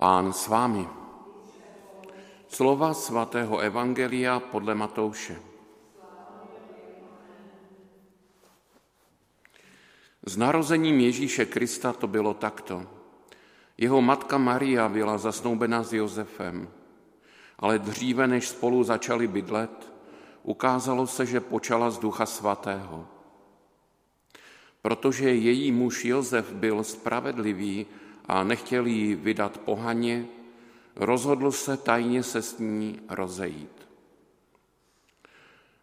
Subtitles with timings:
[0.00, 0.88] Pán s vámi.
[2.48, 5.36] Slova svatého Evangelia podle Matouše.
[10.24, 12.88] S narozením Ježíše Krista to bylo takto.
[13.76, 16.68] Jeho matka Maria byla zasnoubena s Josefem,
[17.58, 19.92] ale dříve, než spolu začali bydlet,
[20.42, 23.04] ukázalo se, že počala z ducha svatého.
[24.82, 27.86] Protože její muž Josef byl spravedlivý
[28.26, 30.26] a nechtěl jí vydat pohaně,
[30.96, 33.88] rozhodl se tajně se s ní rozejít.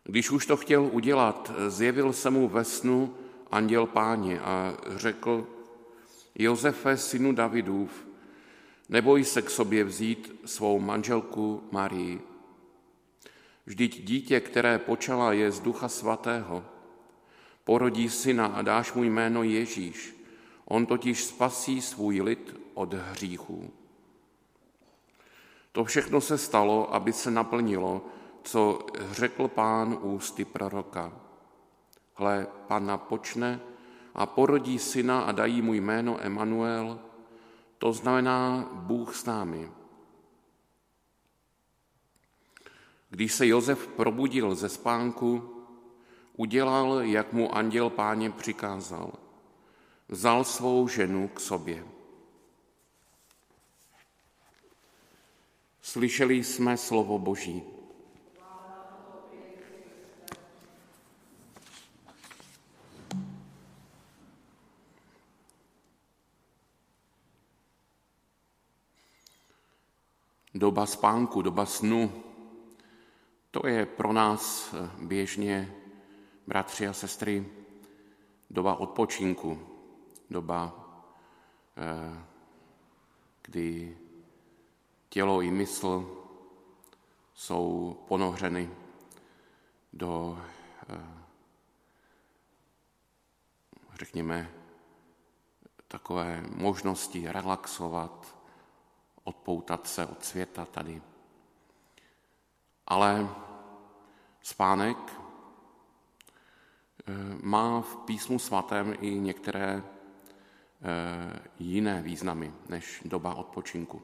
[0.03, 3.13] Když už to chtěl udělat, zjevil se mu ve snu
[3.51, 5.47] anděl páně a řekl,
[6.35, 8.07] Josefe, synu Davidův,
[8.89, 12.21] neboj se k sobě vzít svou manželku Marii.
[13.65, 16.65] Vždyť dítě, které počala, je z ducha svatého.
[17.63, 20.16] Porodí syna a dáš mu jméno Ježíš,
[20.69, 23.71] On totiž spasí svůj lid od hříchů.
[25.71, 28.05] To všechno se stalo, aby se naplnilo,
[28.43, 31.13] co řekl pán ústy proroka.
[32.15, 33.59] Hle, pana počne
[34.15, 36.99] a porodí syna a dají mu jméno Emanuel,
[37.77, 39.71] to znamená Bůh s námi.
[43.09, 45.53] Když se Josef probudil ze spánku,
[46.33, 49.11] udělal, jak mu anděl páně přikázal–
[50.09, 51.85] vzal svou ženu k sobě.
[55.81, 57.63] Slyšeli jsme slovo Boží.
[70.53, 72.23] Doba spánku, doba snu,
[73.51, 75.75] to je pro nás běžně,
[76.47, 77.45] bratři a sestry,
[78.49, 79.76] doba odpočinku,
[80.29, 80.73] doba,
[81.77, 82.25] eh,
[83.41, 83.97] kdy
[85.09, 86.23] tělo i mysl
[87.33, 88.69] jsou ponohřeny
[89.93, 90.39] do,
[90.89, 91.23] eh,
[93.93, 94.51] řekněme,
[95.87, 98.37] takové možnosti relaxovat,
[99.23, 101.01] odpoutat se od světa tady.
[102.87, 103.29] Ale
[104.41, 105.11] spánek eh,
[107.41, 109.83] má v písmu svatém i některé
[111.59, 114.01] jiné významy než doba odpočinku.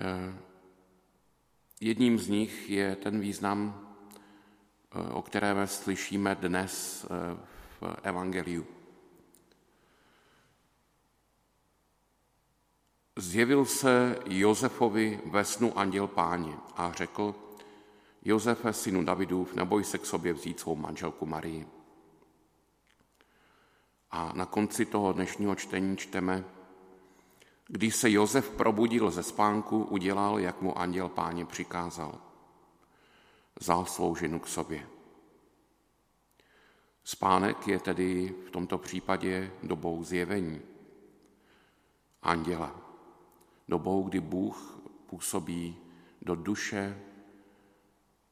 [0.00, 0.38] Eh,
[1.80, 3.88] jedním z nich je ten význam,
[4.92, 7.06] eh, o kterém slyšíme dnes
[7.80, 8.66] v Evangeliu.
[13.16, 17.34] Zjevil se Josefovi ve snu anděl páně a řekl,
[18.24, 21.77] Josefe, synu Davidův, neboj se k sobě vzít svou manželku Marii
[24.10, 26.44] a na konci toho dnešního čtení čteme,
[27.66, 32.18] když se Josef probudil ze spánku, udělal, jak mu anděl páně přikázal.
[33.60, 34.86] Vzal svou ženu k sobě.
[37.04, 40.60] Spánek je tedy v tomto případě dobou zjevení
[42.22, 42.80] anděla.
[43.68, 45.76] Dobou, kdy Bůh působí
[46.22, 46.98] do duše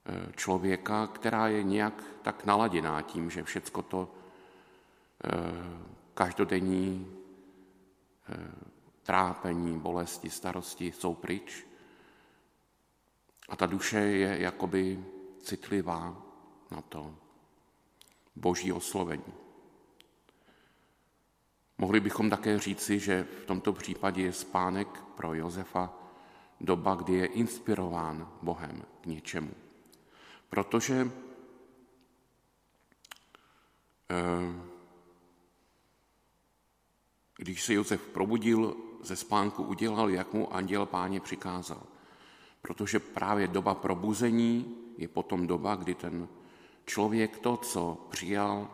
[0.06, 4.14] eh, člověka, která je nějak tak naladěná tím, že všecko to
[6.16, 7.06] každodenní
[8.28, 8.36] eh,
[9.02, 11.66] trápení, bolesti, starosti jsou pryč.
[13.48, 15.04] A ta duše je jakoby
[15.42, 16.22] citlivá
[16.70, 17.14] na to
[18.36, 19.34] boží oslovení.
[21.78, 25.92] Mohli bychom také říci, že v tomto případě je spánek pro Josefa
[26.60, 29.54] doba, kdy je inspirován Bohem k něčemu.
[30.48, 31.10] Protože
[34.10, 34.75] eh,
[37.36, 41.82] když se Josef probudil ze spánku, udělal, jak mu anděl páně přikázal.
[42.62, 46.28] Protože právě doba probuzení je potom doba, kdy ten
[46.84, 48.70] člověk to, co přijal,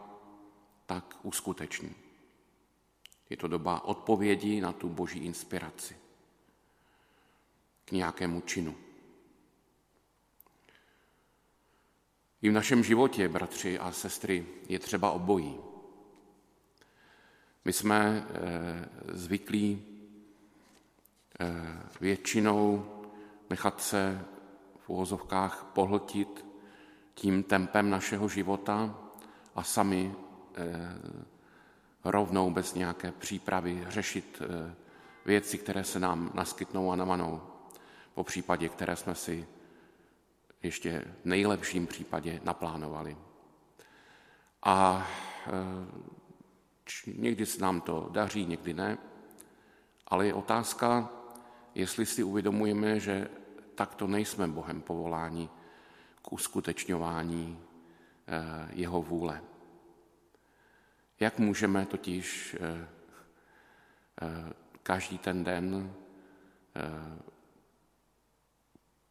[0.87, 1.95] tak uskuteční.
[3.31, 5.97] Je to doba odpovědi na tu boží inspiraci
[7.85, 8.77] k nějakému činu.
[12.43, 15.72] I v našem životě, bratři a sestry, je třeba obojí.
[17.65, 19.83] My jsme eh, zvyklí
[21.41, 22.87] eh, většinou
[23.51, 24.25] nechat se
[24.79, 26.45] v uvozovkách pohltit
[27.15, 28.99] tím tempem našeho života
[29.55, 30.15] a sami
[30.55, 30.99] eh,
[32.05, 34.43] rovnou bez nějaké přípravy řešit
[35.27, 37.43] věci, které se nám naskytnou a namanou,
[38.15, 39.47] po případě, které jsme si
[40.63, 43.17] ještě v nejlepším případě naplánovali.
[44.63, 45.07] A
[47.07, 48.99] Někdy se nám to daří, někdy ne,
[50.07, 51.11] Ale je otázka,
[51.75, 53.29] jestli si uvědomujeme, že
[53.75, 55.49] takto nejsme Bohem povoláni
[56.23, 59.43] k uskutečňování eh, jeho vůle.
[61.21, 62.89] Jak můžeme totiž eh,
[64.23, 64.53] eh,
[64.83, 65.95] každý ten den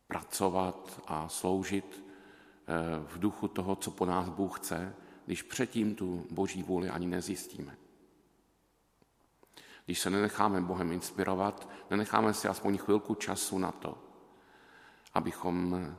[0.08, 2.04] pracovat a sloužit
[3.06, 4.96] v duchu toho, co po nás Bůh chce,
[5.32, 7.78] když předtím tu boží vůli ani nezjistíme.
[9.86, 13.98] Když se nenecháme Bohem inspirovat, nenecháme si aspoň chvilku času na to,
[15.14, 15.96] abychom eh,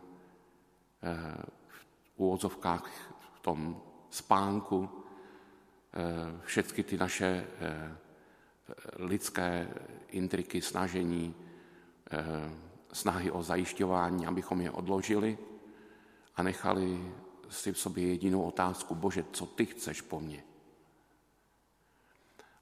[1.68, 2.86] v úvozovkách
[3.34, 7.96] v tom spánku eh, všechny ty naše eh,
[8.96, 9.74] lidské
[10.08, 11.34] intriky, snažení,
[12.92, 15.38] snahy o zajišťování, abychom je odložili
[16.36, 17.12] a nechali
[17.52, 20.44] si v sobě jedinou otázku, Bože, co ty chceš po mně?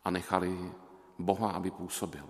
[0.04, 0.72] A nechali
[1.18, 2.28] Boha, aby působil.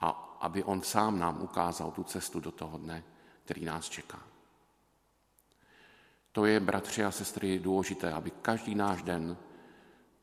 [0.00, 0.08] A
[0.40, 3.04] aby on sám nám ukázal tu cestu do toho dne,
[3.44, 4.22] který nás čeká.
[6.32, 9.36] To je, bratři a sestry, důležité, aby každý náš den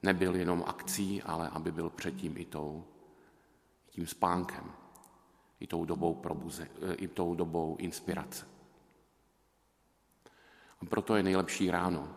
[0.04, 2.84] nebyl jenom akcí, ale aby byl předtím i tou,
[3.90, 4.72] tím spánkem,
[5.60, 6.68] i tou dobou, probuze,
[6.98, 8.48] i tou dobou inspirace.
[10.90, 12.16] Proto je nejlepší ráno,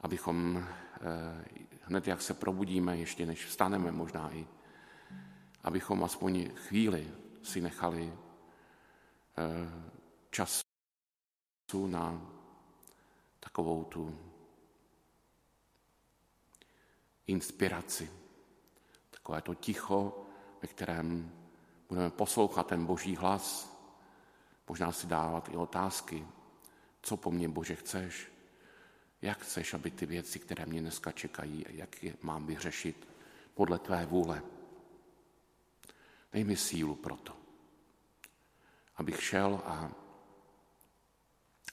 [0.00, 1.44] abychom eh,
[1.82, 4.46] hned jak se probudíme, ještě než vstaneme možná i,
[5.62, 7.10] abychom aspoň chvíli
[7.42, 9.70] si nechali eh,
[10.30, 12.20] času na
[13.40, 14.18] takovou tu
[17.26, 18.10] inspiraci,
[19.10, 20.26] takové to ticho,
[20.62, 21.32] ve kterém
[21.88, 23.76] budeme poslouchat ten boží hlas,
[24.68, 26.26] možná si dávat i otázky,
[27.04, 28.32] co po mně Bože chceš,
[29.22, 33.08] jak chceš, aby ty věci, které mě dneska čekají, jak je mám vyřešit
[33.54, 34.42] podle tvé vůle.
[36.32, 37.36] Dej mi sílu pro to,
[38.96, 39.90] abych šel a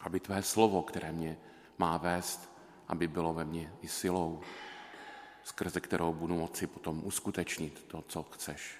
[0.01, 1.37] aby tvé slovo, které mě
[1.77, 2.51] má vést,
[2.87, 4.41] aby bylo ve mně i silou,
[5.43, 8.77] skrze kterou budu moci potom uskutečnit to, co chceš.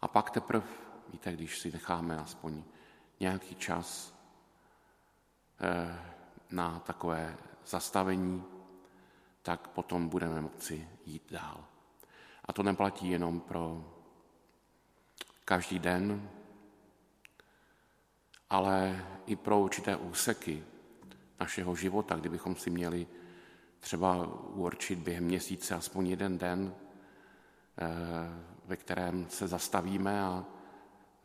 [0.00, 0.66] A pak teprve,
[1.12, 2.62] víte, když si necháme aspoň
[3.20, 4.19] nějaký čas
[6.50, 7.36] na takové
[7.66, 8.44] zastavení,
[9.42, 11.64] tak potom budeme moci jít dál.
[12.44, 13.84] A to neplatí jenom pro
[15.44, 16.30] každý den,
[18.50, 20.64] ale i pro určité úseky
[21.40, 23.06] našeho života, kdybychom si měli
[23.80, 26.74] třeba určit během měsíce aspoň jeden den,
[27.78, 27.86] eh,
[28.66, 30.44] ve kterém se zastavíme a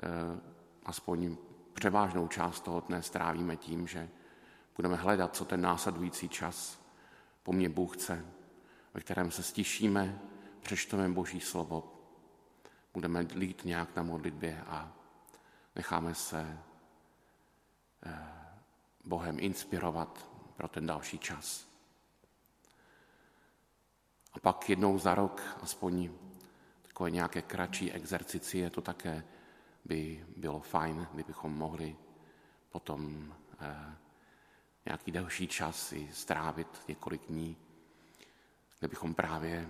[0.03, 0.39] eh,
[0.85, 1.38] aspoň
[1.73, 4.09] převážnou část toho dne strávíme tím, že
[4.75, 6.80] budeme hledat, co ten následující čas
[7.44, 8.25] po mně Bůh chce,
[8.94, 10.19] ve kterém se stišíme,
[10.62, 11.94] přečteme Boží slovo,
[12.94, 14.92] budeme lít nějak na modlitbě a
[15.75, 16.57] necháme se
[18.06, 18.25] eh,
[19.04, 21.68] Bohem inspirovat pro ten další čas.
[24.33, 26.10] A pak jednou za rok, aspoň
[26.81, 29.24] takové nějaké kratší exercicie, to také
[29.86, 31.95] by bylo fajn, kdybychom mohli
[32.69, 34.04] potom eh,
[34.85, 37.57] nějaký delší čas si strávit několik dní,
[38.79, 39.69] kde bychom právě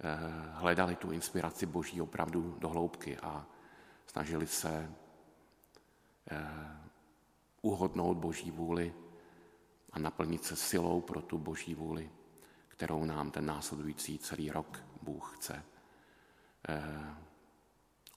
[0.00, 0.18] eh,
[0.52, 3.46] hledali tu inspiraci Boží opravdu do hloubky a
[4.06, 4.92] snažili se
[6.30, 6.82] eh,
[7.62, 8.94] uhodnout Boží vůli
[9.92, 12.10] a naplnit se silou pro tu Boží vůli,
[12.68, 15.64] kterou nám ten následující celý rok Bůh chce
[16.68, 17.14] eh,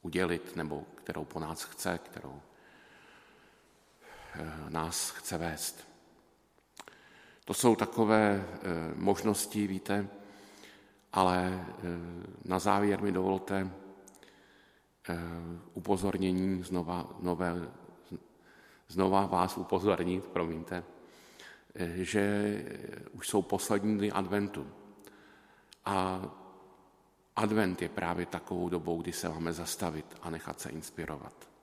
[0.02, 2.42] udělit, nebo kterou po nás chce, kterou
[4.70, 5.88] nás chce vést.
[7.46, 8.60] To jsou takové eh,
[8.96, 10.08] možnosti, víte,
[11.14, 11.84] ale eh,
[12.46, 13.72] na závěr mi dovolte
[15.74, 17.54] upozornění, znova, nové,
[18.88, 20.84] znova vás upozornit, promiňte,
[21.96, 22.64] že
[23.12, 24.68] už jsou poslední dny adventu.
[25.86, 26.22] A
[27.36, 31.55] advent je právě takovou dobou, kdy se máme zastavit a nechat se inspirovat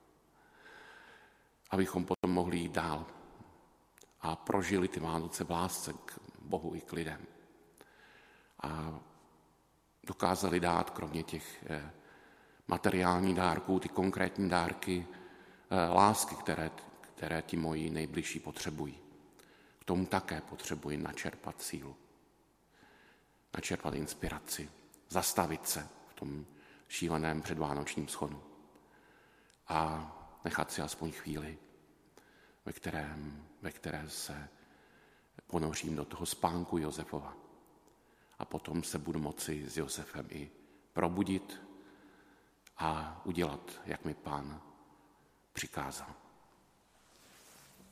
[1.73, 3.07] abychom potom mohli jít dál
[4.21, 7.26] a prožili ty Vánoce v lásce k Bohu i k lidem.
[8.62, 9.00] A
[10.05, 11.91] dokázali dát, kromě těch eh,
[12.69, 15.07] materiálních dárků, ty konkrétní dárky,
[15.71, 18.99] eh, lásky, které, které ti moji nejbližší potřebují.
[19.79, 21.97] K tomu také potřebuji načerpat sílu,
[23.55, 24.71] načerpat inspiraci,
[25.09, 26.47] zastavit se v tom
[26.88, 28.43] šíleném předvánočním schodu
[29.69, 30.12] a
[30.44, 31.58] nechat si aspoň chvíli,
[32.64, 34.49] ve, kterém, ve které se
[35.46, 37.37] ponořím do toho spánku Josefova
[38.38, 40.50] a potom se budu moci s Josefem i
[40.92, 41.62] probudit
[42.76, 44.62] a udělat, jak mi pán
[45.52, 46.22] přikázal.